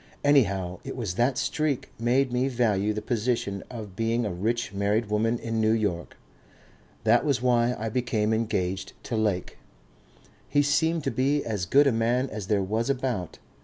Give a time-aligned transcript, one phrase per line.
[0.23, 5.11] Anyhow it was that streak made me value the position of being a rich married
[5.11, 6.17] woman in New York.
[7.03, 9.59] That was why I became engaged to Lake.
[10.49, 13.37] He seemed to be as good a man as there was about.